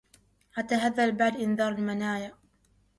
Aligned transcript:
أتذهل 0.57 1.11
بعد 1.11 1.35
إنذار 1.35 1.71
المنايا 1.71 2.37